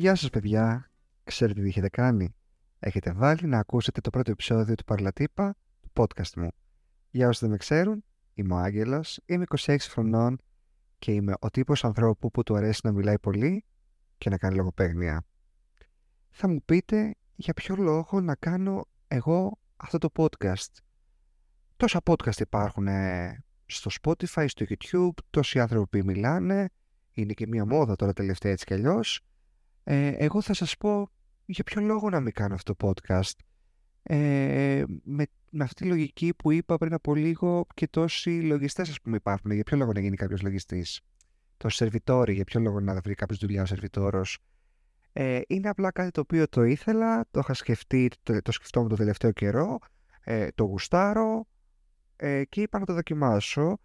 [0.00, 0.90] Γεια σας παιδιά,
[1.24, 2.34] ξέρετε τι έχετε κάνει.
[2.78, 6.48] Έχετε βάλει να ακούσετε το πρώτο επεισόδιο του Παρλατύπα, του podcast μου.
[7.10, 10.38] Για όσοι δεν με ξέρουν, είμαι ο Άγγελος, είμαι 26 χρονών
[10.98, 13.64] και είμαι ο τύπος ανθρώπου που του αρέσει να μιλάει πολύ
[14.18, 15.24] και να κάνει λογοπαίγνια.
[16.30, 20.72] Θα μου πείτε για ποιο λόγο να κάνω εγώ αυτό το podcast;
[21.76, 26.68] Τόσα podcast υπάρχουν ε, στο Spotify, στο YouTube, τόσοι άνθρωποι μιλάνε,
[27.12, 29.22] είναι και μια μόδα τώρα τελευταία έτσι κι αλλιώς.
[29.90, 31.10] Ε, εγώ θα σας πω
[31.44, 33.32] για ποιο λόγο να μην κάνω αυτό το podcast.
[34.02, 39.00] Ε, με, με αυτή τη λογική που είπα πριν από λίγο και τόσοι λογιστές ας
[39.00, 39.50] πούμε υπάρχουν.
[39.50, 41.00] Για ποιο λόγο να γίνει κάποιος λογιστής;
[41.56, 44.38] Το σερβιτόρι, για ποιο λόγο να βρει κάποιος δουλειά ο σερβιτόρος;
[45.12, 48.96] Ε, είναι απλά κάτι το οποίο το ήθελα, το είχα σκεφτεί, το, το σκεφτόμουν το
[48.96, 49.78] τελευταίο καιρό,
[50.20, 51.46] ε, το γουστάρω
[52.16, 53.78] ε, και είπα να το δοκιμάσω.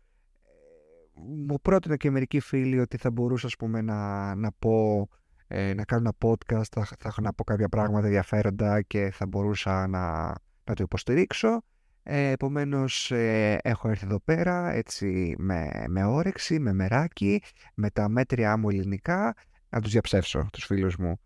[1.14, 5.08] Μου πρότεινε και μερικοί φίλοι ότι θα μπορούσα ας πούμε, να, να πω
[5.56, 9.26] ε, να κάνω ένα podcast, θα, θα έχω να πω κάποια πράγματα ενδιαφέροντα και θα
[9.26, 10.28] μπορούσα να,
[10.64, 11.62] να το υποστηρίξω.
[12.04, 17.42] Ε, επομένως ε, έχω έρθει εδώ πέρα έτσι με, με όρεξη, με μεράκι,
[17.74, 19.36] με τα μέτρια μου ελληνικά
[19.70, 21.20] να τους διαψεύσω τους φίλους μου.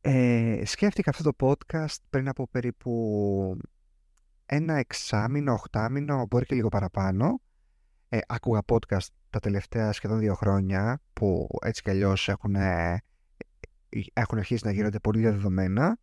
[0.00, 3.56] Ε, σκέφτηκα αυτό το podcast πριν από περίπου
[4.46, 7.40] ένα εξάμηνο, οχτάμηνο, μπορεί και λίγο παραπάνω.
[8.08, 13.02] Ε, άκουγα podcast τα τελευταία σχεδόν δύο χρόνια που έτσι κι αλλιώς έχουν, ε,
[14.12, 15.98] έχουν αρχίσει να γίνονται πολύ διαδεδομένα.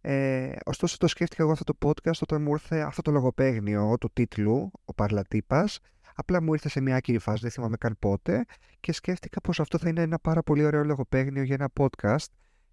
[0.00, 4.10] Ε, ωστόσο το σκέφτηκα εγώ αυτό το podcast όταν μου ήρθε αυτό το λογοπαίγνιο του
[4.12, 5.78] τίτλου, ο Παρλατύπας,
[6.14, 8.44] απλά μου ήρθε σε μια άκυρη φάση, δεν θυμάμαι καν πότε
[8.80, 12.26] και σκέφτηκα πως αυτό θα είναι ένα πάρα πολύ ωραίο λογοπαίγνιο για ένα podcast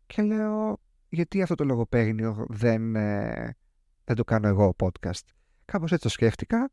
[0.05, 3.55] και λέω γιατί αυτό το λογοπαίγνιο δεν, ε,
[4.03, 5.21] δεν το κάνω εγώ podcast.
[5.65, 6.71] Κάπως έτσι το σκέφτηκα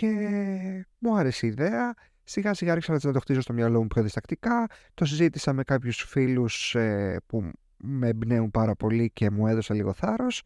[0.00, 4.02] και μου άρεσε η ιδέα Σιγά σιγά άρχισα να το χτίζω στο μυαλό μου πιο
[4.02, 4.66] διστακτικά.
[4.94, 9.92] Το συζήτησα με κάποιους φίλους ε, που με εμπνέουν πάρα πολύ και μου έδωσα λίγο
[9.92, 10.42] θάρρος.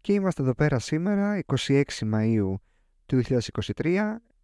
[0.00, 2.54] Και είμαστε εδώ πέρα σήμερα, 26 Μαΐου
[3.06, 3.22] του
[3.82, 3.96] 2023,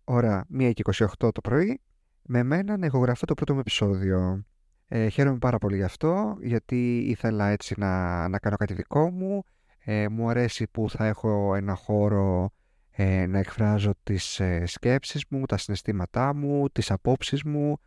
[0.05, 0.83] ώρα 1 και
[1.21, 1.81] 28 το πρωί,
[2.23, 4.45] με μένα να ηχογραφώ το πρώτο μου επεισόδιο.
[4.89, 9.43] Ε, χαίρομαι πάρα πολύ γι' αυτό, γιατί ήθελα έτσι να, να κάνω κάτι δικό μου.
[9.79, 12.53] Ε, μου αρέσει που θα έχω ένα χώρο
[13.01, 17.79] ε, να εκφράζω τις ε, σκέψεις μου, τα συναισθήματά μου, τις απόψεις μου,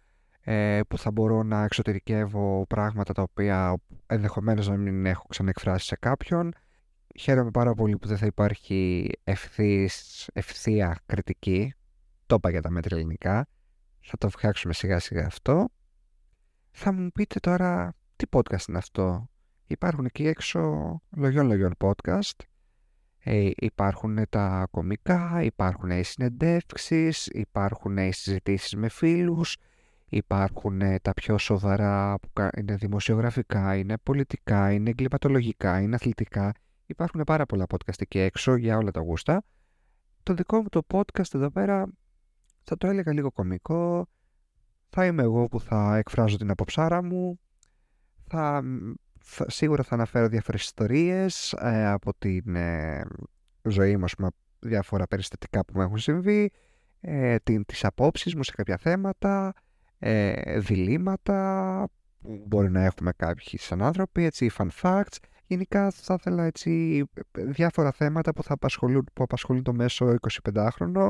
[0.41, 3.77] ε, που θα μπορώ να εξωτερικεύω πράγματα τα οποία
[4.07, 6.53] ενδεχομένως να μην έχω ξαναεκφράσει σε κάποιον.
[7.19, 11.73] Χαίρομαι πάρα πολύ που δεν θα υπάρχει ευθύς, ευθεία κριτική.
[12.25, 13.47] Το είπα για τα μέτρα ελληνικά.
[14.01, 15.69] Θα το φτιάξουμε σιγά σιγά αυτό.
[16.71, 19.29] Θα μου πείτε τώρα τι podcast είναι αυτό;
[19.67, 20.61] Υπάρχουν εκεί έξω
[21.09, 22.50] λογιών λογιών podcast
[23.23, 29.57] ε, υπάρχουν τα κομικά, υπάρχουν οι συνεντεύξεις, υπάρχουν οι συζητήσεις με φίλους,
[30.09, 36.51] υπάρχουν τα πιο σοβαρά που είναι δημοσιογραφικά, είναι πολιτικά, είναι εγκληματολογικά, είναι αθλητικά.
[36.85, 39.43] Υπάρχουν πάρα πολλά podcast εκεί έξω για όλα τα γούστα.
[40.23, 41.87] Το δικό μου το podcast εδώ πέρα
[42.63, 44.07] θα το έλεγα λίγο κομικό.
[44.89, 47.39] Θα είμαι εγώ που θα εκφράζω την αποψάρα μου.
[48.27, 48.63] Θα
[49.47, 53.03] σίγουρα θα αναφέρω διάφορες ιστορίες ε, από την ε,
[53.63, 56.51] ζωή μου, πούμε, διάφορα περιστατικά που μου έχουν συμβεί,
[57.01, 59.53] ε, την, τις απόψεις μου σε κάποια θέματα,
[59.99, 61.87] ε, διλήμματα
[62.21, 65.17] που μπορεί να έχουμε κάποιοι σαν άνθρωποι, έτσι, fun facts.
[65.45, 70.15] Γενικά θα ήθελα έτσι διάφορα θέματα που θα απασχολούν, που απασχολούν το μέσο
[70.53, 71.09] 25χρονο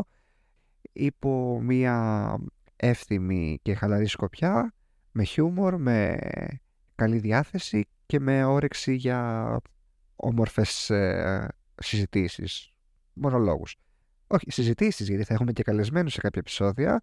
[0.92, 2.36] υπό μια
[2.76, 4.74] εύθυμη και χαλαρή σκοπιά,
[5.12, 6.18] με χιούμορ, με
[6.96, 9.58] καλή διάθεση και με όρεξη για
[10.16, 12.74] όμορφες ε, συζητήσεις,
[13.14, 13.76] μονολόγους.
[14.28, 17.02] Όχι, συζητήσεις, γιατί θα έχουμε και καλεσμένους σε κάποια επεισόδια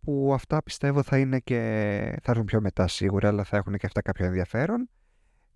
[0.00, 1.58] που αυτά πιστεύω θα είναι και
[2.22, 4.88] θα έρθουν πιο μετά σίγουρα, αλλά θα έχουν και αυτά κάποιο ενδιαφέρον.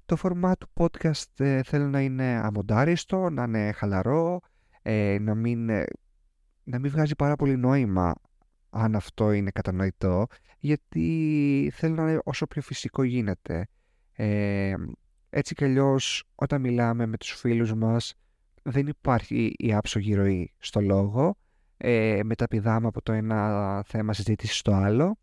[0.07, 4.41] Το format του podcast ε, θέλω να είναι αμοντάριστο, να είναι χαλαρό,
[4.83, 5.85] ε, να, μην, ε,
[6.65, 8.15] να μην βγάζει πάρα πολύ νόημα
[8.71, 10.27] αν αυτό είναι κατανοητό,
[10.59, 13.69] γιατί θέλω να είναι όσο πιο φυσικό γίνεται.
[14.21, 14.75] Ε,
[15.31, 18.15] έτσι κι αλλιώς όταν μιλάμε με τους φίλους μας
[18.63, 21.37] δεν υπάρχει η άψογη ροή στο λόγο.
[21.77, 25.19] Ε, μεταπηδάμε από το ένα θέμα συζήτησης στο άλλο.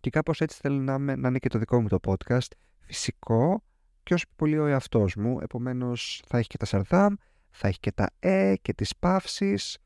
[0.00, 2.48] Και κάπως έτσι θέλω να, να είναι και το δικό μου το podcast
[2.78, 3.62] φυσικό
[4.02, 5.38] και όσο πολύ ο εαυτός μου.
[5.40, 7.14] Επομένως θα έχει και τα σαρδάμ
[7.50, 9.78] θα έχει και τα ε και τις παύσεις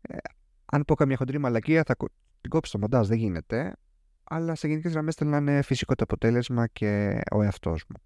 [0.00, 0.16] ε,
[0.64, 1.96] αν πω καμιά χοντρή μαλακία θα
[2.40, 3.74] την κόψω στο μοντάζ δεν γίνεται
[4.24, 7.96] αλλά σε γενικές γραμμές θέλω να είναι φυσικό το αποτέλεσμα και ο εαυτός μου.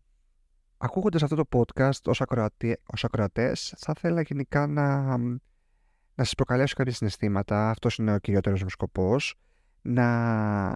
[0.77, 6.75] Ακούγοντας αυτό το podcast ως, ακροατή, ως ακροατές θα ήθελα γενικά να, να σας προκαλέσω
[6.77, 7.71] κάποια συναισθήματα.
[7.71, 9.35] Αυτός είναι ο κυριότερος μου σκοπός.
[9.83, 10.69] Να,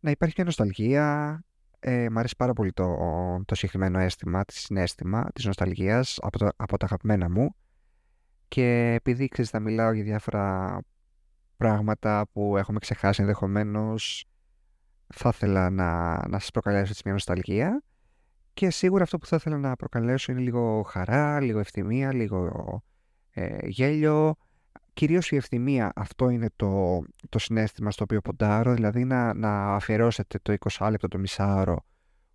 [0.00, 1.40] να υπάρχει μια νοσταλγία.
[1.82, 2.96] Ε, μ' αρέσει πάρα πολύ το,
[3.44, 7.54] το συγκεκριμένο αίσθημα, τη συνέστημα της νοσταλγίας από, το, από τα αγαπημένα μου.
[8.48, 10.78] Και επειδή ξέρεις θα μιλάω για διάφορα
[11.56, 14.24] πράγματα που έχουμε ξεχάσει ενδεχομένως,
[15.14, 17.82] θα ήθελα να, να σας προκαλέσω έτσι μια νοσταλγία
[18.54, 22.82] και σίγουρα αυτό που θα ήθελα να προκαλέσω είναι λίγο χαρά, λίγο ευθυμία, λίγο
[23.30, 24.34] ε, γέλιο.
[24.92, 30.38] Κυρίως η ευθυμία, αυτό είναι το, το συνέστημα στο οποίο ποντάρω, δηλαδή να, να αφιερώσετε
[30.42, 31.84] το 20 λεπτό, το μισάωρο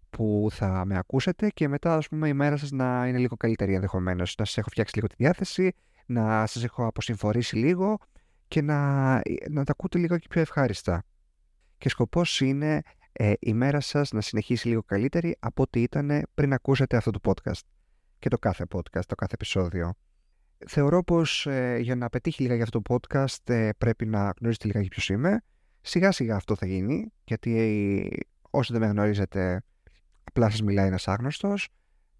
[0.10, 3.74] που θα με ακούσετε και μετά ας πούμε η μέρα σας να είναι λίγο καλύτερη
[3.74, 4.36] ενδεχομένως.
[4.38, 5.72] να σας έχω φτιάξει λίγο τη διάθεση,
[6.06, 7.98] να σας έχω αποσυμφορήσει λίγο
[8.48, 9.14] και να,
[9.50, 11.04] να τα ακούτε λίγο και πιο ευχάριστα.
[11.78, 12.82] Και σκοπός είναι
[13.12, 17.20] ε, η μέρα σας να συνεχίσει λίγο καλύτερη από ό,τι ήταν πριν ακούσετε αυτό το
[17.24, 17.60] podcast
[18.20, 19.94] και το κάθε podcast, το κάθε επεισόδιο.
[20.68, 24.68] Θεωρώ πως ε, για να πετύχει λίγα για αυτό το podcast ε, πρέπει να γνωρίζετε
[24.68, 25.42] λίγα για ποιος είμαι.
[25.82, 28.18] Σιγά σιγά αυτό θα γίνει, γιατί ε,
[28.50, 29.64] όσοι δεν με γνωρίζετε
[30.24, 31.70] απλά σας μιλάει ένας άγνωστος.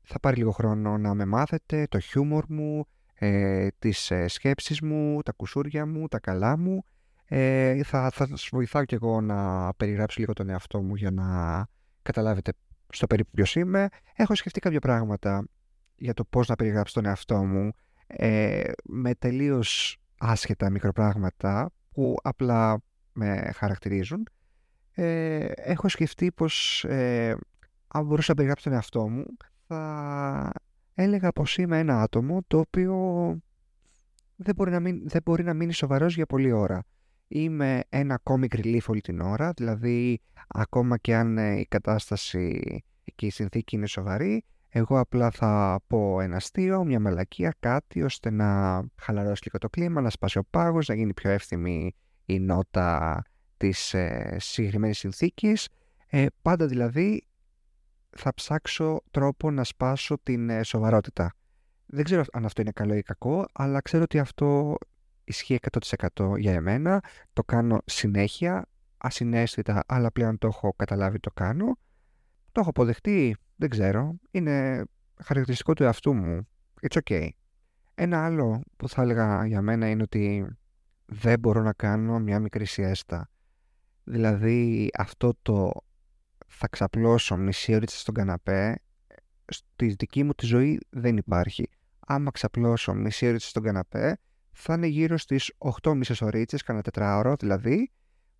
[0.02, 5.22] Θα πάρει λίγο χρόνο να με μάθετε, το χιούμορ μου, ε, τις ε, σκέψεις μου,
[5.22, 6.84] τα κουσούρια μου, τα καλά μου.
[7.28, 11.26] Ε, θα, θα σας βοηθάω κι εγώ να περιγράψω λίγο τον εαυτό μου για να
[12.02, 12.52] καταλάβετε
[12.90, 13.88] στο περίπου ποιος είμαι.
[14.16, 15.48] Έχω σκεφτεί κάποια πράγματα
[15.96, 17.72] για το πώς να περιγράψω τον εαυτό μου
[18.08, 22.82] ε, με τελείως άσχετα μικροπράγματα που απλά
[23.14, 24.28] με χαρακτηρίζουν.
[24.92, 27.36] Ε, έχω σκεφτεί πως ε,
[27.88, 29.26] αν μπορούσα να περιγράψω τον εαυτό μου
[29.68, 30.52] θα
[30.94, 32.96] έλεγα πως είμαι ένα άτομο το οποίο
[34.36, 36.84] δεν μπορεί να, μην, δεν μπορεί να μείνει σοβαρός για πολλή ώρα.
[37.28, 42.62] Είμαι ένα comic relief όλη την ώρα, δηλαδή ακόμα και αν ε, η κατάσταση
[43.16, 48.30] και η συνθήκη είναι σοβαρή, εγώ απλά θα πω ένα αστείο, μια μαλακία, κάτι ώστε
[48.30, 51.96] να χαλαρώσει λίγο το κλίμα, να σπάσει ο πάγος, να γίνει πιο εύθυμη
[52.26, 53.22] η νότα
[53.58, 55.68] της ε, συγκεκριμένης συνθήκης.
[56.08, 57.28] Ε, πάντα δηλαδή
[58.10, 61.34] θα ψάξω τρόπο να σπάσω την ε, σοβαρότητα.
[61.86, 64.78] Δεν ξέρω αν αυτό είναι καλό ή κακό, αλλά ξέρω ότι αυτό
[65.26, 65.60] ισχύει
[66.16, 67.04] 100% για εμένα.
[67.34, 68.66] Το κάνω συνέχεια,
[68.98, 71.78] ασυναίσθητα, αλλά πλέον το έχω καταλάβει το κάνω.
[72.52, 74.16] Το έχω αποδεχτεί, δεν ξέρω.
[74.32, 74.84] Είναι
[75.24, 76.48] χαρακτηριστικό του εαυτού μου.
[76.82, 77.30] It's okay.
[77.96, 80.46] Ένα άλλο που θα έλεγα για μένα είναι ότι
[81.06, 83.30] δεν μπορώ να κάνω μια μικρή σιέστα.
[84.04, 85.72] Δηλαδή αυτό το
[86.48, 88.80] θα ξαπλώσω μισή ώρα στον καναπέ,
[89.46, 91.70] στη δική μου τη ζωή δεν υπάρχει.
[92.00, 94.18] Άμα ξαπλώσω μισή ώρα στον καναπέ,
[94.56, 97.92] θα είναι γύρω στις 8 μισές ωρίτσες, κανένα τετράωρο δηλαδή,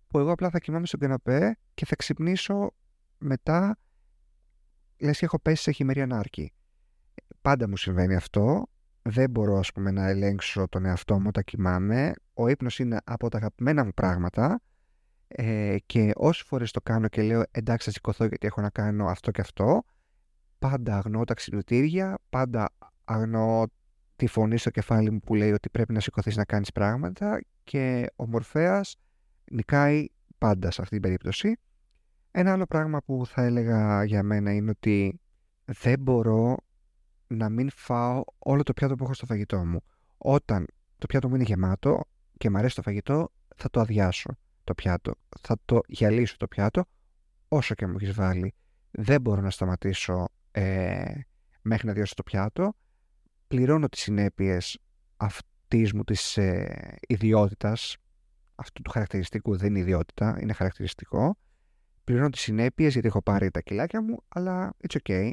[0.08, 2.74] που εγώ απλά θα κοιμάμαι στον καναπέ και θα ξυπνήσω
[3.18, 3.78] μετά,
[4.96, 6.52] λες και έχω πέσει σε χειμερή ανάρκη.
[7.42, 8.66] Πάντα μου συμβαίνει αυτό,
[9.02, 13.28] δεν μπορώ ας πούμε να ελέγξω τον εαυτό μου όταν κοιμάμαι, ο ύπνος είναι από
[13.28, 14.60] τα αγαπημένα μου πράγματα,
[15.28, 19.06] ε, και όσες φορές το κάνω και λέω εντάξει θα σηκωθώ γιατί έχω να κάνω
[19.06, 19.82] αυτό και αυτό
[20.58, 22.68] πάντα αγνοώ τα ξυπνητήρια πάντα
[23.04, 23.64] αγνοώ
[24.16, 28.06] τη φωνή στο κεφάλι μου που λέει ότι πρέπει να σηκωθείς να κάνεις πράγματα και
[28.16, 28.96] ο Μορφέας
[29.50, 30.06] νικάει
[30.38, 31.56] πάντα σε αυτή την περίπτωση
[32.38, 35.20] ένα άλλο πράγμα που θα έλεγα για μένα είναι ότι
[35.64, 36.56] δεν μπορώ
[37.26, 39.80] να μην φάω όλο το πιάτο που έχω στο φαγητό μου.
[40.18, 40.66] Όταν
[40.98, 42.00] το πιάτο μου είναι γεμάτο
[42.38, 45.14] και μου αρέσει το φαγητό, θα το αδειάσω το πιάτο.
[45.40, 46.84] Θα το γυαλίσω το πιάτο
[47.48, 48.54] όσο και μου έχεις βάλει.
[48.90, 51.14] Δεν μπορώ να σταματήσω ε,
[51.62, 52.72] μέχρι να διώσω το πιάτο.
[53.48, 54.78] Πληρώνω τις συνέπειες
[55.16, 57.96] αυτής μου της ε, ιδιότητας,
[58.54, 61.36] αυτού του χαρακτηριστικού δεν είναι ιδιότητα, είναι χαρακτηριστικό.
[62.04, 65.32] Πληρώνω τις συνέπειες γιατί έχω πάρει τα κιλάκια μου, αλλά it's okay,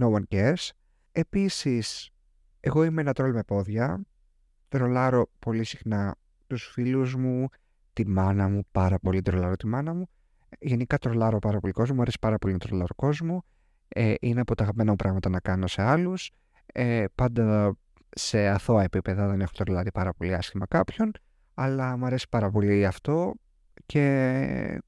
[0.00, 0.68] no one cares.
[1.12, 2.10] Επίσης,
[2.60, 4.02] εγώ είμαι ένα τρόλ με πόδια,
[4.68, 7.48] τρολάρω πολύ συχνά τους φίλους μου,
[7.92, 10.08] τη μάνα μου, πάρα πολύ τρολάρω τη μάνα μου.
[10.58, 13.44] Γενικά τρολάρω πάρα πολύ κόσμο, μου αρέσει πάρα πολύ να τρολάρω κόσμο.
[13.88, 16.30] Ε, είναι από τα αγαπημένα μου πράγματα να κάνω σε άλλους.
[16.78, 17.76] Ε, πάντα
[18.10, 21.12] σε αθώα επίπεδα δεν έχω τρολάρει πάρα πολύ άσχημα κάποιον,
[21.54, 23.34] αλλά μου αρέσει πάρα πολύ αυτό
[23.86, 24.00] και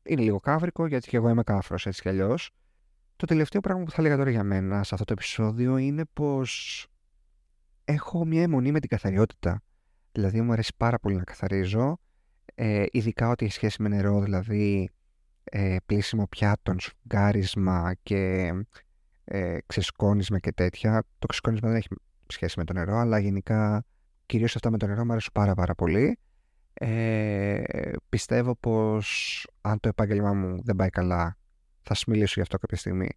[0.02, 2.50] είναι λίγο καύρικο γιατί και εγώ είμαι κάφρος έτσι κι αλλιώς.
[3.16, 6.87] Το τελευταίο πράγμα που θα έλεγα τώρα για μένα σε αυτό το επεισόδιο είναι πως
[7.85, 9.62] έχω μια αιμονή με την καθαριότητα.
[10.12, 11.99] Δηλαδή μου αρέσει πάρα πολύ να καθαρίζω
[12.54, 14.90] ε, ειδικά ότι έχει σχέση με νερό, δηλαδή
[15.45, 18.52] ε, πλήσιμο πιάτων, σφουγγάρισμα και
[19.30, 21.04] ε, ξεσκόνισμα και τέτοια.
[21.18, 21.88] Το ξεσκόνισμα δεν έχει
[22.26, 23.85] σχέση με το νερό, αλλά γενικά
[24.26, 26.18] κυρίως αυτά με το νερό μου αρέσουν πάρα πάρα πολύ.
[26.75, 27.62] Ε,
[28.08, 31.37] πιστεύω πως αν το επάγγελμά μου δεν πάει καλά
[31.82, 33.08] θα σου μιλήσω γι' αυτό κάποια στιγμή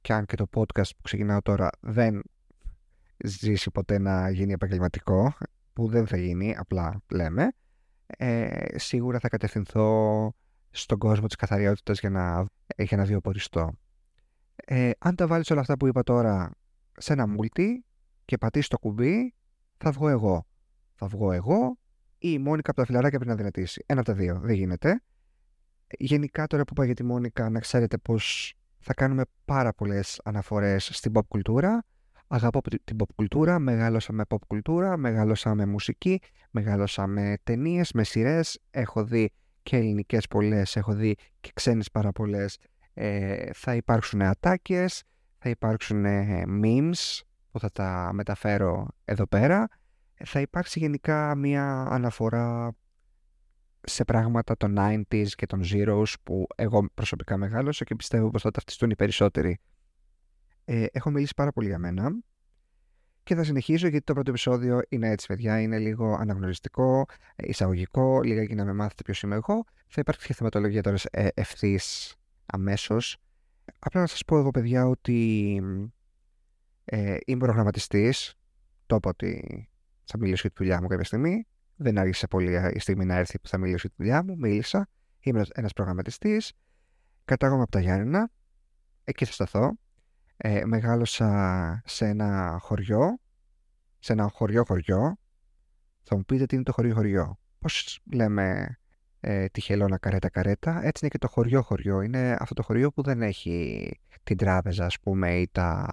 [0.00, 2.22] και αν και το podcast που ξεκινάω τώρα δεν
[3.24, 5.34] ζήσει ποτέ να γίνει επαγγελματικό
[5.72, 7.48] που δεν θα γίνει, απλά λέμε
[8.06, 10.32] ε, σίγουρα θα κατευθυνθώ
[10.70, 13.72] στον κόσμο της καθαριότητας για να, για να βιοποριστώ.
[14.56, 16.50] Ε, αν τα βάλεις όλα αυτά που είπα τώρα
[16.96, 17.66] σε ένα multi
[18.24, 19.34] και πατήσεις το κουμπί,
[19.78, 20.46] θα βγω εγώ.
[20.94, 21.78] Θα βγω εγώ
[22.18, 23.84] ή η Μόνικα από τα φιλαράκια πρέπει να δυνατήσει.
[23.86, 24.40] Ένα από τα δύο.
[24.42, 25.02] Δεν γίνεται.
[25.98, 30.90] Γενικά τώρα που είπα για τη Μόνικα, να ξέρετε πως θα κάνουμε πάρα πολλές αναφορές
[30.92, 31.84] στην pop κουλτούρα.
[32.26, 38.04] Αγαπώ την pop κουλτούρα, μεγάλωσα με pop κουλτούρα, μεγάλωσα με μουσική, μεγάλωσα με ταινίες, με
[38.04, 38.60] σειρές.
[38.70, 39.30] Έχω δει
[39.62, 42.58] και ελληνικές πολλές, έχω δει και ξένες πάρα πολλές.
[42.94, 45.02] Ε, θα υπάρξουν ατάκες,
[45.38, 46.04] θα υπάρξουν
[46.64, 47.20] memes
[47.50, 49.68] που θα τα μεταφέρω εδώ πέρα.
[50.24, 52.76] Θα υπάρξει γενικά μια αναφορά
[53.80, 58.50] σε πράγματα των 90s και των Zeros που εγώ προσωπικά μεγάλωσα και πιστεύω πως θα
[58.50, 59.58] ταυτιστούν οι περισσότεροι.
[60.64, 62.10] Ε, έχω μιλήσει πάρα πολύ για μένα
[63.22, 67.04] και θα συνεχίσω γιατί το πρώτο επεισόδιο είναι έτσι παιδιά, είναι λίγο αναγνωριστικό,
[67.36, 69.64] εισαγωγικό, λίγα για να με μάθετε ποιος είμαι εγώ.
[69.86, 72.16] Θα υπάρξει και θεματολογία τώρα ε, ευθύς
[72.52, 73.16] αμέσως.
[73.78, 75.60] Απλά να σας πω εγώ παιδιά ότι
[76.84, 78.34] ε, είμαι προγραμματιστής,
[78.86, 79.68] το είπα ότι
[80.04, 81.46] θα μιλήσω για τη δουλειά μου κάποια στιγμή
[81.82, 84.36] δεν άργησε πολύ η στιγμή να έρθει που θα μιλήσω για τη δουλειά μου.
[84.38, 84.88] Μίλησα.
[85.20, 86.52] Είμαι ένας προγραμματιστής.
[87.24, 88.30] Κατάγομαι από τα Γιάννενα.
[89.04, 89.72] Εκεί θα σταθώ.
[90.36, 93.18] Ε, μεγάλωσα σε ένα χωριό.
[93.98, 95.16] Σε ένα χωριό-χωριό.
[96.02, 97.38] Θα μου πείτε τι είναι το χωριό-χωριό.
[97.58, 98.78] Πώς λέμε
[99.24, 100.70] ε, τη χελώνα καρέτα-καρέτα.
[100.70, 102.00] Έτσι είναι και το χωριό-χωριό.
[102.00, 103.88] Είναι αυτό το χωριό που δεν έχει
[104.22, 105.88] την τράπεζα, ας πούμε, ή τα...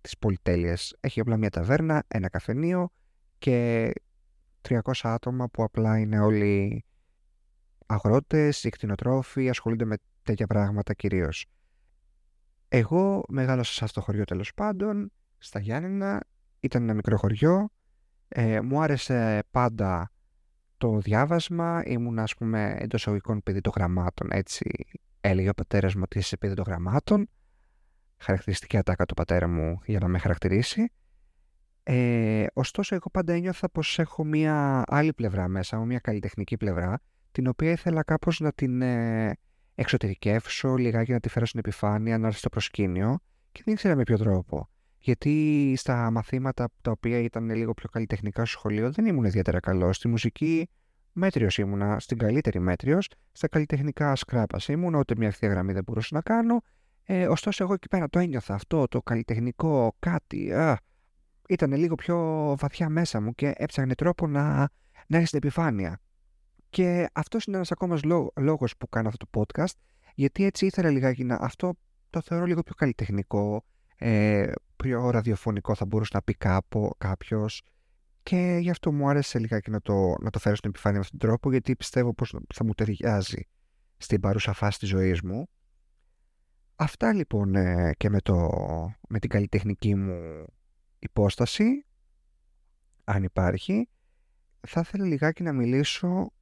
[0.00, 0.96] τις πολυτέλειες.
[1.00, 2.90] Έχει απλά μια ταβέρνα, ένα καφενείο
[3.38, 3.90] και
[4.68, 6.84] 300 άτομα που απλά είναι όλοι
[7.86, 11.46] αγρότες, κτηνοτρόφοι, ασχολούνται με τέτοια πράγματα κυρίως.
[12.68, 16.24] Εγώ μεγάλωσα σε αυτό το χωριό τέλος πάντων, στα Γιάννενα,
[16.60, 17.68] ήταν ένα μικρό χωριό,
[18.28, 20.10] ε, μου άρεσε πάντα
[20.80, 24.86] το διάβασμα, ήμουν ας πούμε εντός αγωγικών παιδί των γραμμάτων, έτσι
[25.20, 27.28] έλεγε ο πατέρας μου ότι είσαι παιδί των γραμμάτων,
[28.16, 30.92] χαρακτηριστική ατάκα του πατέρα μου για να με χαρακτηρίσει.
[31.82, 37.00] Ε, ωστόσο, εγώ πάντα ένιωθα πως έχω μία άλλη πλευρά μέσα μου, μία καλλιτεχνική πλευρά,
[37.32, 39.32] την οποία ήθελα κάπως να την ε,
[39.74, 43.18] εξωτερικεύσω, λιγάκι να τη φέρω στην επιφάνεια, να έρθει στο προσκήνιο
[43.52, 44.68] και δεν ήξερα με ποιο τρόπο.
[45.00, 49.96] Γιατί στα μαθήματα τα οποία ήταν λίγο πιο καλλιτεχνικά στο σχολείο δεν ήμουν ιδιαίτερα καλός.
[49.96, 50.68] Στη μουσική
[51.12, 56.14] μέτριος ήμουνα, στην καλύτερη μέτριος, στα καλλιτεχνικά σκράπας ήμουν, ούτε μια ευθεία γραμμή δεν μπορούσα
[56.14, 56.60] να κάνω.
[57.04, 60.52] Ε, ωστόσο, εγώ εκεί πέρα το ένιωθα αυτό, το καλλιτεχνικό κάτι.
[60.52, 60.80] Α,
[61.48, 62.16] ήταν λίγο πιο
[62.58, 64.56] βαθιά μέσα μου και έψαχνε τρόπο να,
[65.06, 66.00] να έρθει στην επιφάνεια.
[66.70, 67.98] Και αυτός είναι ένας ακόμα
[68.36, 69.72] λόγος που κάνω αυτό το podcast,
[70.14, 71.34] γιατί έτσι ήθελα λιγάκι να.
[71.40, 71.74] Αυτό
[72.10, 73.64] το θεωρώ λίγο πιο καλλιτεχνικό,
[73.96, 74.52] ε,
[74.82, 76.36] πιο ραδιοφωνικό θα μπορούσε να πει
[76.98, 77.62] κάποιος.
[78.22, 81.18] Και γι' αυτό μου άρεσε λιγάκι να το, να το φέρω στην επιφάνεια με αυτόν
[81.18, 83.48] τον τρόπο, γιατί πιστεύω πως θα μου ταιριάζει
[83.96, 85.48] στην παρούσα φάση της ζωής μου.
[86.76, 88.48] Αυτά λοιπόν ε, και με, το,
[89.08, 90.44] με την καλλιτεχνική μου
[90.98, 91.86] υπόσταση,
[93.04, 93.88] αν υπάρχει,
[94.66, 96.32] θα ήθελα λιγάκι να μιλήσω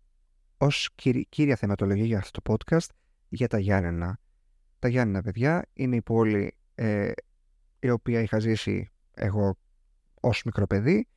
[0.57, 0.90] ως
[1.28, 2.88] κύρια θεματολογία για αυτό το podcast
[3.28, 4.18] για τα Γιάννενα.
[4.78, 7.11] Τα Γιάννενα, παιδιά, είναι η πόλη ε,
[7.80, 9.56] η οποία είχα ζήσει εγώ
[10.20, 11.08] ως μικρό παιδί.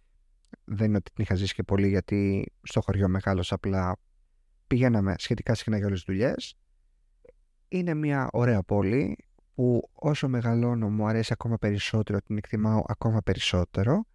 [0.63, 3.97] Δεν είναι ότι την είχα ζήσει και πολύ γιατί στο χωριό μεγάλος απλά
[4.67, 6.55] πηγαίναμε σχετικά συχνά για όλες τις δουλειές.
[7.67, 9.17] Είναι μια ωραία πόλη
[9.55, 14.05] που όσο μεγαλώνω μου αρέσει ακόμα περισσότερο, την εκτιμάω ακόμα περισσότερο.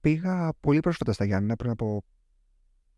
[0.00, 2.04] Πήγα πολύ πρόσφατα στα Γιάννενα πριν από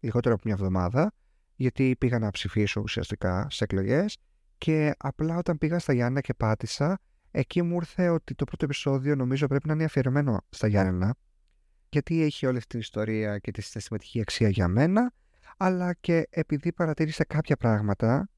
[0.00, 1.12] λιγότερο από μια εβδομάδα,
[1.56, 4.18] γιατί πήγα να ψηφίσω ουσιαστικά σε εκλογές
[4.58, 6.98] και απλά όταν πήγα στα Γιάννενα και πάτησα,
[7.30, 11.14] εκεί μου ήρθε ότι το πρώτο επεισόδιο νομίζω πρέπει να είναι αφιερωμένο στα Γιάννενα,
[11.88, 15.12] γιατί έχει όλη αυτή την ιστορία και τη συναισθηματική αξία για μένα,
[15.56, 18.28] αλλά και επειδή παρατήρησα κάποια πράγματα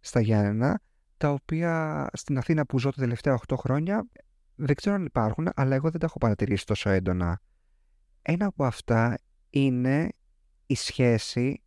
[0.00, 0.80] στα Γιάννενα
[1.16, 4.06] τα οποία στην Αθήνα που ζω τα τελευταία 8 χρόνια
[4.54, 7.40] δεν ξέρω αν υπάρχουν, αλλά εγώ δεν τα έχω παρατηρήσει τόσο έντονα.
[8.22, 9.18] Ένα από αυτά
[9.50, 10.08] είναι
[10.66, 11.62] η σχέση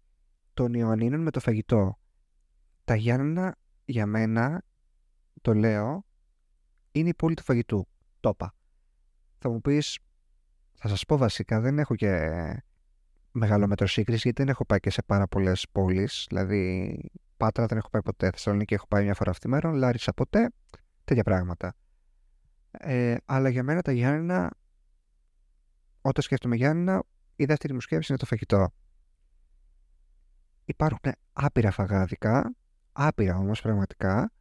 [0.54, 2.00] των Ιωαννίνων με το φαγητό.
[2.84, 4.64] Τα Γιάννενα για μένα,
[5.42, 6.06] το λέω,
[6.92, 7.88] είναι η πόλη του φαγητού.
[8.20, 8.54] Το είπα.
[9.38, 10.00] Θα μου πεις,
[10.74, 12.32] θα σας πω βασικά, δεν έχω και
[13.32, 16.26] μεγάλο μέτρο σύγκριση, γιατί δεν έχω πάει και σε πάρα πολλές πόλεις.
[16.30, 17.00] Δηλαδή,
[17.38, 18.30] Πάτρα δεν έχω πάει ποτέ.
[18.30, 19.72] Θεσσαλονίκη έχω πάει μια φορά αυτή τη μέρα.
[19.72, 20.50] Λάρισα ποτέ.
[21.04, 21.76] Τέτοια πράγματα.
[22.72, 24.54] Ε, αλλά για μένα τα Γιάννενα,
[26.02, 27.04] όταν σκέφτομαι Γιάννενα,
[27.36, 28.74] η δεύτερη μου σκέψη είναι το φαγητό.
[30.66, 31.00] Υπάρχουν
[31.34, 32.56] άπειρα φαγάδικα,
[32.92, 34.32] άπειρα όμως πραγματικά,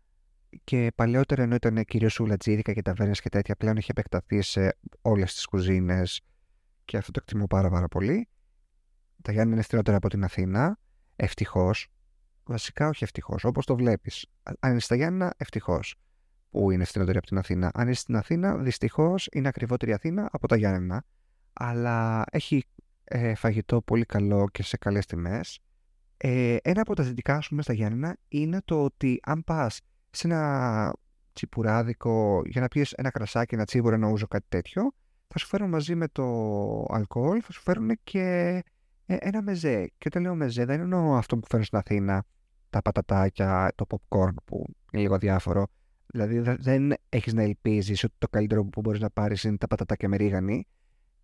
[0.65, 5.35] και παλαιότερα ενώ ήταν κυρίως σουλατζίδικα και ταβέρνες και τέτοια, πλέον έχει επεκταθεί σε όλες
[5.35, 6.21] τις κουζίνες
[6.85, 8.29] και αυτό το εκτιμώ πάρα, πάρα πολύ.
[9.23, 10.79] Τα Γιάννη είναι φθηνότερα από την Αθήνα,
[11.17, 11.89] ευτυχώς,
[12.49, 14.27] Βασικά όχι ευτυχώς, όπως το βλέπεις.
[14.61, 15.95] Αν είναι στα Γιάννα, ευτυχώς.
[16.51, 20.29] που είναι φθηνότερη από την Αθήνα; Αν είσαι στην Αθήνα, δυστυχώς είναι ακριβότερη η Αθήνα
[20.33, 21.05] από τα Γιάννενα.
[21.53, 22.65] Αλλά έχει
[23.05, 25.61] ε, φαγητό πολύ καλό και σε καλές τιμές.
[26.17, 30.27] Ε, ένα από τα θετικά, ας πούμε, στα Γιάννενα είναι το ότι αν πας σε
[30.27, 30.93] ένα
[31.33, 34.93] τσιπουράδικο για να πιεις ένα κρασάκι, ένα τσίβουρο, ένα ούζο, κάτι τέτοιο,
[35.29, 36.25] θα σου φέρουν μαζί με το
[36.89, 38.21] αλκοόλ, θα σου φέρουν και
[39.07, 39.91] ε, ένα μεζέ.
[39.99, 42.25] Και όταν λέω μεζέ, δεν εννοώ αυτό που φέρνουν στην Αθήνα,
[42.71, 45.67] τα πατατάκια, το popcorn που είναι λίγο διάφορο.
[46.07, 50.09] Δηλαδή δεν έχεις να ελπίζεις ότι το καλύτερο που μπορείς να πάρεις είναι τα πατατάκια
[50.09, 50.67] με ρίγανη.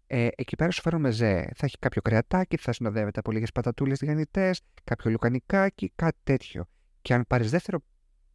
[0.07, 1.51] Ε, εκεί πέρα σου φέρω μεζέ.
[1.57, 4.51] Θα έχει κάποιο κρεατάκι, θα συνοδεύεται από λίγες πατατούλες τηγανιτέ,
[4.85, 6.65] κάποιο λουκανικάκι, κάτι τέτοιο.
[7.03, 7.79] Και αν πάρεις δεύτερο,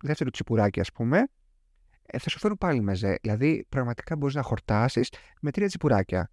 [0.01, 1.27] δεύτερο τσιπουράκι, ας πούμε,
[2.05, 3.17] ε, θα σου φέρουν πάλι μεζέ.
[3.21, 5.09] Δηλαδή, πραγματικά μπορείς να χορτάσεις
[5.41, 6.31] με τρία τσιπουράκια.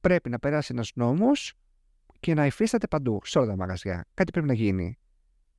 [0.00, 1.54] Πρέπει να περάσει ένας νόμος
[2.20, 4.04] και να υφίσταται παντού, σε όλα τα μαγαζιά.
[4.14, 4.98] Κάτι πρέπει να γίνει.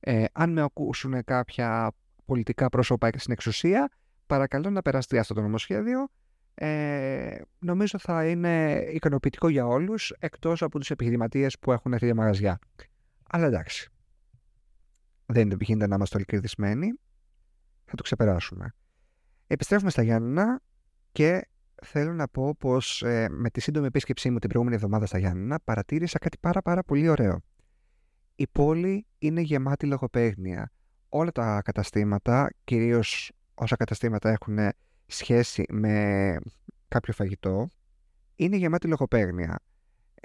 [0.00, 1.92] Ε, αν με ακούσουν κάποια
[2.24, 3.90] πολιτικά πρόσωπα στην εξουσία,
[4.26, 6.08] παρακαλώ να περαστεί αυτό το νομοσχέδιο.
[6.54, 12.58] Ε, νομίζω θα είναι ικανοποιητικό για όλους, εκτός από τους επιχειρηματίες που έχουν τέτοια μαγαζιά.
[13.30, 13.93] Αλλά εντάξει.
[15.26, 16.92] Δεν γίνεται να είμαστε όλοι κερδισμένοι.
[17.84, 18.74] Θα το ξεπεράσουμε.
[19.46, 20.60] Επιστρέφουμε στα Γιάννενα
[21.12, 21.48] και
[21.84, 25.60] θέλω να πω πως ε, με τη σύντομη επίσκεψή μου την προηγούμενη εβδομάδα στα Γιάννενα
[25.64, 27.40] παρατήρησα κάτι πάρα πάρα πολύ ωραίο.
[28.34, 30.72] Η πόλη είναι γεμάτη λογοπαίγνια.
[31.08, 34.58] Όλα τα καταστήματα, κυρίως όσα καταστήματα έχουν
[35.06, 36.36] σχέση με
[36.88, 37.68] κάποιο φαγητό,
[38.36, 39.58] είναι γεμάτη λογοπαίγνια.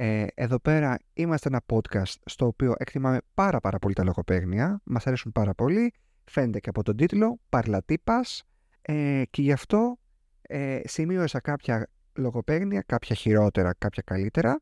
[0.01, 5.07] Ε, εδώ πέρα είμαστε ένα podcast στο οποίο εκτιμάμε πάρα πάρα πολύ τα λογοπαίγνια, μας
[5.07, 8.43] αρέσουν πάρα πολύ, φαίνεται και από τον τίτλο, παρλατύπας,
[8.81, 9.99] ε, και γι' αυτό
[10.41, 14.61] ε, σημείωσα κάποια λογοπαίγνια, κάποια χειρότερα, κάποια καλύτερα.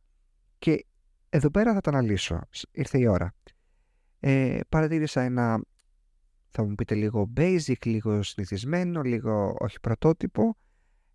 [0.59, 0.85] Και
[1.29, 2.39] εδώ πέρα θα τα αναλύσω.
[2.71, 3.33] Ήρθε η ώρα.
[4.19, 5.61] Ε, παρατήρησα ένα,
[6.49, 10.57] θα μου πείτε λίγο basic, λίγο συνηθισμένο, λίγο όχι πρωτότυπο,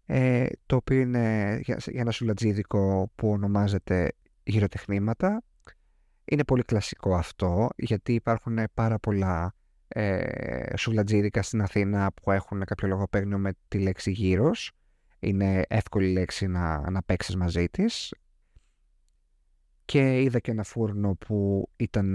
[0.06, 4.12] ε, το οποίο είναι για, για ένα σουλατζίδικο που ονομάζεται
[4.42, 5.42] γυροτεχνήματα.
[6.24, 9.54] Είναι πολύ κλασικό αυτό, γιατί υπάρχουν πάρα πολλά
[9.88, 14.72] ε, σουλατζίδικα στην Αθήνα που έχουν κάποιο λογοπαίγνιο με τη λέξη γύρος.
[15.18, 18.14] Είναι εύκολη λέξη να, να παίξεις μαζί της.
[19.84, 22.14] Και είδα και ένα φούρνο που ήταν,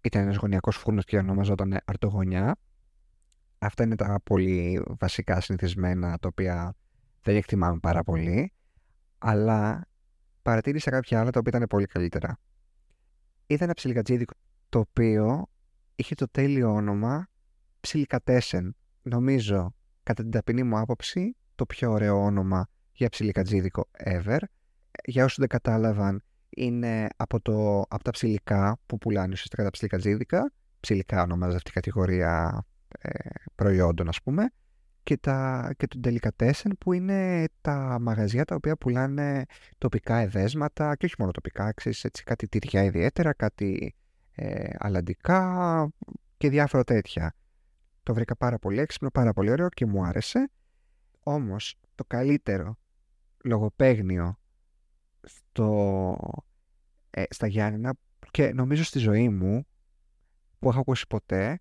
[0.00, 2.56] ήταν ένας γωνιακός φούρνος και ονομαζόταν αρτογωνιά.
[3.64, 6.74] Αυτά είναι τα πολύ βασικά συνηθισμένα τα οποία
[7.22, 8.52] δεν εκτιμάμε πάρα πολύ.
[9.18, 9.86] Αλλά
[10.42, 12.38] παρατήρησα κάποια άλλα τα οποία ήταν πολύ καλύτερα.
[13.46, 14.34] Είδα ένα ψιλικατζίδικο
[14.68, 15.46] το οποίο
[15.94, 17.26] είχε το τέλειο όνομα
[17.80, 18.76] Ψιλικατέσεν.
[19.02, 24.38] Νομίζω, κατά την ταπεινή μου άποψη, το πιο ωραίο όνομα για ψιλικατζίδικο ever.
[25.04, 30.52] Για όσους δεν κατάλαβαν, είναι από, το, από τα ψηλικά που πουλάνε ουσιαστικά τα ψιλικατζίδικα.
[30.80, 32.71] Ψιλικά ονομάζεται αυτή η κατηγορία ε,
[33.54, 34.50] προϊόντων, ας πούμε.
[35.02, 39.44] Και, τα, και το Delicatessen που είναι τα μαγαζιά τα οποία πουλάνε
[39.78, 43.94] τοπικά εδέσματα και όχι μόνο τοπικά, ξέρεις, έτσι, κάτι τυριά ιδιαίτερα, κάτι
[44.34, 45.88] ε, αλλαντικά
[46.36, 47.34] και διάφορα τέτοια.
[48.02, 50.50] Το βρήκα πάρα πολύ έξυπνο, πάρα πολύ ωραίο και μου άρεσε.
[51.22, 52.78] Όμως το καλύτερο
[53.44, 54.38] λογοπαίγνιο
[55.22, 56.16] στο,
[57.10, 57.94] ε, στα Γιάννηνα
[58.30, 59.66] και νομίζω στη ζωή μου
[60.58, 61.60] που έχω ακούσει ποτέ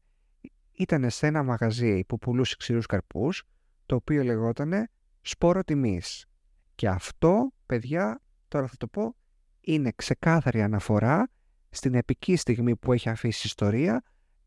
[0.74, 3.44] ήταν σε ένα μαγαζί που πουλούσε ξηρούς καρπούς
[3.86, 4.90] το οποίο λεγότανε
[5.22, 6.26] σπόρο τιμής.
[6.76, 9.16] Και αυτό, παιδιά, τώρα θα το πω,
[9.62, 11.30] είναι ξεκάθαρη αναφορά
[11.70, 14.04] στην επική στιγμή που έχει αφήσει ιστορία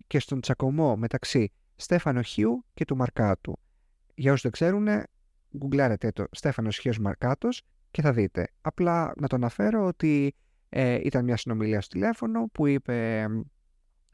[0.06, 3.58] και στον τσακωμό μεταξύ Στέφανο Χίου και του Μαρκάτου.
[4.14, 4.88] Για όσους δεν ξέρουν,
[5.56, 8.48] γκουγκλάρετε το Στέφανο Χίος Μαρκάτος και θα δείτε.
[8.60, 10.34] Απλά να το αναφέρω ότι
[10.68, 13.26] ε, ήταν μια συνομιλία στο τηλέφωνο που είπε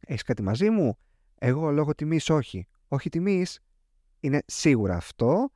[0.00, 0.98] «Έχεις κάτι μαζί μου»
[1.42, 2.66] Εγώ λόγω τιμής όχι.
[2.88, 3.60] Όχι τιμής
[4.20, 5.52] είναι σίγουρα αυτό.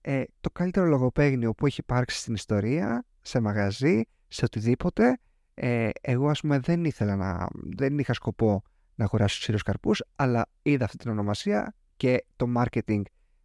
[0.00, 5.18] Ε, το καλύτερο λογοπαίγνιο που έχει υπάρξει στην ιστορία, σε μαγαζί, σε οτιδήποτε
[5.54, 8.62] ε, εγώ ας πούμε δεν ήθελα να, δεν είχα σκοπό
[8.94, 13.02] να αγοράσω ξύρους καρπούς, αλλά είδα αυτή την ονομασία και το marketing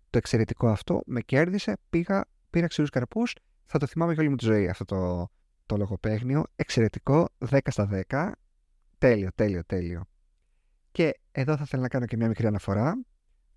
[0.10, 4.36] το εξαιρετικό αυτό με κέρδισε, πήγα, πήρα ξύρους καρπούς, θα το θυμάμαι για όλη μου
[4.38, 5.30] τη ζωή αυτό το,
[5.66, 8.32] το λογοπαίγνιο, εξαιρετικό, 10 στα 10,
[8.98, 10.04] τέλειο, τέλειο, τέλειο.
[10.92, 13.04] Και εδώ θα ήθελα να κάνω και μια μικρή αναφορά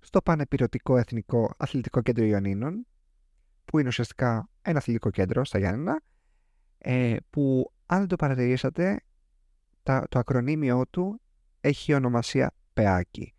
[0.00, 2.86] στο Πανεπιρωτικό Εθνικό Αθλητικό Κέντρο Ιωνίνων,
[3.64, 6.02] που είναι ουσιαστικά ένα αθλητικό κέντρο στα Γιάννενα,
[6.78, 9.00] ε, που αν δεν το παρατηρήσατε,
[9.82, 11.20] το ακρονίμιό του
[11.60, 13.34] έχει ονομασία ΠΕΑΚΙ.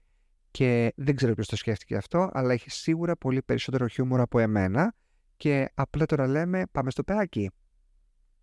[0.52, 4.96] Και δεν ξέρω ποιος το σκέφτηκε αυτό, αλλά έχει σίγουρα πολύ περισσότερο χιούμορ από εμένα
[5.38, 7.52] και απλά τώρα λέμε πάμε στο ΠΕΑΚΙ.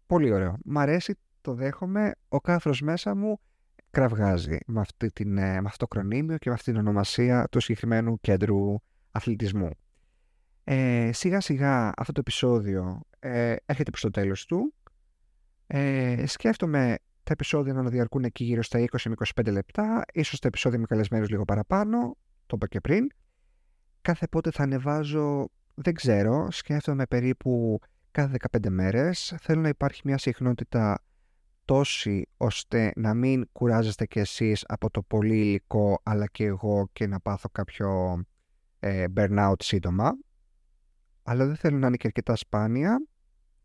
[0.07, 0.57] Πολύ ωραίο.
[0.65, 3.41] Μ' αρέσει, το δέχομαι, ο κάφρος μέσα μου
[3.90, 7.61] κραυγάζει με, αυτή την, ε, με αυτό το ακρονίμιο και με αυτή την ονομασία του
[7.61, 8.74] συγκεκριμένου κέντρου
[9.11, 9.70] αθλητισμού.
[10.64, 14.74] Ε, σιγά σιγά αυτό το επεισόδιο ε, έρχεται προς το τέλος του.
[15.66, 20.79] Ε, σκέφτομαι τα επεισόδια να διαρκούν εκεί γύρω στα 20 25 λεπτά, ίσως τα επεισόδια
[20.79, 23.07] με καλεσμένους λίγο παραπάνω, το είπα και πριν.
[24.00, 29.35] Κάθε πότε θα ανεβάζω, δεν ξέρω, σκέφτομαι περίπου κάθε 15 μέρες.
[29.40, 31.03] Θέλω να υπάρχει μια συχνότητα
[31.70, 37.06] τόση ώστε να μην κουράζεστε κι εσείς από το πολύ υλικό αλλά και εγώ και
[37.06, 38.20] να πάθω κάποιο
[38.80, 40.12] ε, burnout σύντομα.
[41.22, 43.06] Αλλά δεν θέλω να είναι και αρκετά σπάνια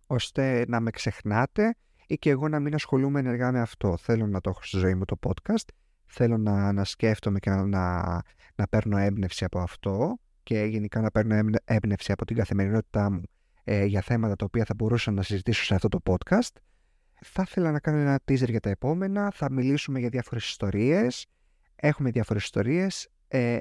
[0.07, 1.75] ώστε να με ξεχνάτε
[2.07, 3.97] ή και εγώ να μην ασχολούμαι ενεργά με αυτό.
[3.97, 5.67] Θέλω να το έχω στη ζωή μου το podcast,
[6.05, 8.03] θέλω να, να σκέφτομαι και να, να,
[8.55, 13.21] να παίρνω έμπνευση από αυτό και γενικά να παίρνω έμπνευση από την καθημερινότητά μου
[13.63, 16.53] ε, για θέματα τα οποία θα μπορούσα να συζητήσω σε αυτό το podcast.
[17.31, 21.25] Θα ήθελα να κάνω ένα teaser για τα επόμενα, θα μιλήσουμε για διάφορες ιστορίες,
[21.75, 23.57] έχουμε διάφορες ιστορίες, ε,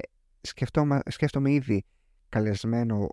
[1.07, 1.85] σκέφτομαι ήδη
[2.29, 3.07] καλεσμένο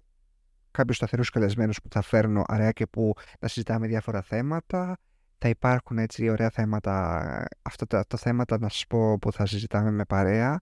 [0.73, 4.97] κάποιους σταθερούς καλεσμένους που θα φέρνω αραιά και που να συζητάμε διάφορα θέματα.
[5.39, 9.91] Θα υπάρχουν έτσι ωραία θέματα, αυτά τα, τα θέματα να σας πω που θα συζητάμε
[9.91, 10.61] με παρέα.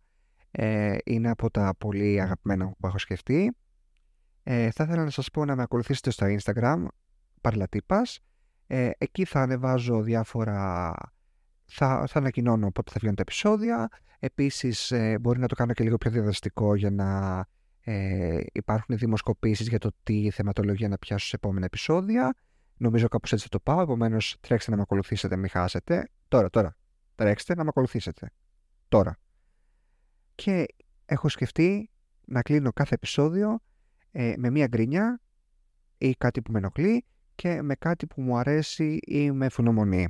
[0.50, 3.56] Ε, είναι από τα πολύ αγαπημένα που έχω σκεφτεί.
[4.42, 6.84] Ε, θα ήθελα να σας πω να με ακολουθήσετε στο Instagram,
[7.40, 8.20] παρλατύπας.
[8.72, 10.92] Ε, εκεί θα ανεβάζω διάφορα...
[11.64, 13.88] Θα, θα ανακοινώνω πότε θα βγαίνουν τα επεισόδια.
[14.18, 17.44] Επίσης ε, μπορεί να το κάνω και λίγο πιο διαδραστικό για να
[17.80, 22.34] ε, υπάρχουν δημοσκοπήσεις για το τι θεματολογία να πιάσω σε επόμενα επεισόδια.
[22.76, 26.08] Νομίζω κάπως έτσι θα το πάω, επομένως τρέξτε να με ακολουθήσετε, μην χάσετε.
[26.28, 26.76] Τώρα, τώρα,
[27.14, 28.32] τρέξτε να με ακολουθήσετε.
[28.88, 29.18] Τώρα.
[30.34, 30.66] Και
[31.04, 31.90] έχω σκεφτεί
[32.26, 33.60] να κλείνω κάθε επεισόδιο
[34.10, 35.20] ε, με μία γκρινιά
[35.98, 37.04] ή κάτι που με ενοχλεί
[37.40, 40.08] και με κάτι που μου αρέσει ή με ευγνωμονεί.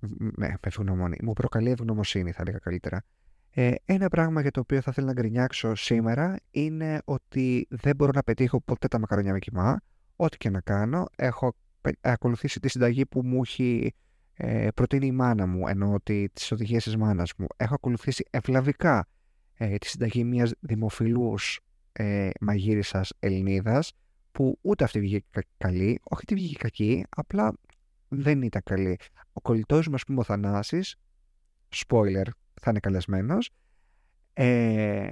[0.00, 1.16] Με, με ευγνωμονεί.
[1.22, 3.04] Μου προκαλεί ευγνωμοσύνη, θα έλεγα καλύτερα.
[3.50, 8.10] Ε, ένα πράγμα για το οποίο θα ήθελα να γκρινιάξω σήμερα είναι ότι δεν μπορώ
[8.14, 9.80] να πετύχω ποτέ τα μακαρονιά με κοιμά.
[10.16, 11.54] Ό,τι και να κάνω, έχω
[12.00, 13.94] ακολουθήσει τη συνταγή που μου έχει
[14.34, 17.46] ε, προτείνει η μάνα μου, ενώ ότι τις οδηγίες της μάνας μου.
[17.56, 19.08] Έχω ακολουθήσει ευλαβικά
[19.54, 21.60] ε, τη συνταγή μιας δημοφιλούς
[21.92, 23.92] ε, μαγείρισας Ελληνίδας,
[24.34, 27.54] που ούτε αυτή βγήκε καλή, όχι τη βγήκε κακή, απλά
[28.08, 28.98] δεν ήταν καλή.
[29.32, 30.96] Ο κολλητός μας πούμε ο Θανάσης,
[31.74, 32.26] spoiler,
[32.60, 33.50] θα είναι καλεσμένος,
[34.32, 35.10] ε,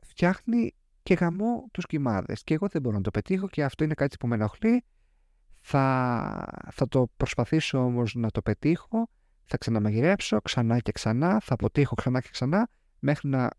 [0.00, 2.42] φτιάχνει και γαμώ τους κοιμάδες.
[2.42, 4.84] Και εγώ δεν μπορώ να το πετύχω και αυτό είναι κάτι που με ενοχλεί.
[5.60, 9.08] Θα, θα το προσπαθήσω όμως να το πετύχω.
[9.44, 11.40] Θα ξαναμαγειρέψω ξανά και ξανά.
[11.40, 13.50] Θα αποτύχω ξανά και ξανά μέχρι να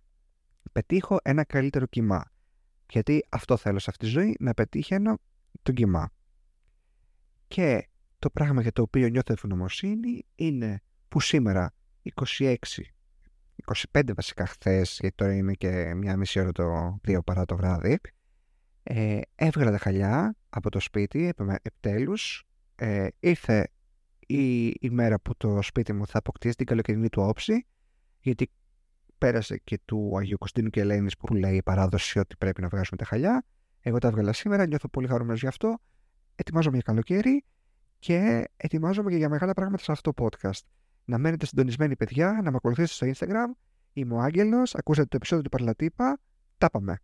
[0.71, 2.32] πετύχω ένα καλύτερο κοιμά.
[2.93, 5.19] Γιατί αυτό θέλω σε αυτή τη ζωή, να πετύχω
[5.61, 6.09] το κοιμά.
[7.47, 11.73] Και το πράγμα για το οποίο νιώθω ευγνωμοσύνη είναι που σήμερα
[12.37, 12.55] 26,
[13.91, 17.99] 25 βασικά χθες, γιατί τώρα είναι και μια μισή ώρα το δύο παρά το βράδυ,
[18.83, 22.43] ε, έβγαλα τα χαλιά από το σπίτι, επιτέλους,
[22.75, 23.67] ε, ήρθε
[24.19, 27.65] η, η μέρα που το σπίτι μου θα αποκτήσει την καλοκαιρινή του όψη,
[28.19, 28.51] γιατί
[29.23, 32.97] πέρασε και του Αγίου Κωνσταντίνου και Ελένης που λέει η παράδοση ότι πρέπει να βγάζουμε
[32.97, 33.45] τα χαλιά.
[33.79, 35.77] Εγώ τα έβγαλα σήμερα, νιώθω πολύ χαρούμενος γι' αυτό.
[36.35, 37.43] Ετοιμάζομαι για καλοκαίρι
[37.99, 40.59] και ετοιμάζομαι και για μεγάλα πράγματα σε αυτό το podcast
[41.05, 43.57] να μένετε συντονισμένοι παιδιά, να με ακολουθήσετε στο Instagram.
[43.93, 46.19] Είμαι ο Άγγελος, ακούσατε το επεισόδιο του Παρλατύπα.
[46.57, 46.97] Τα πάμε.